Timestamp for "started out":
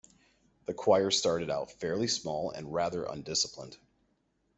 1.11-1.73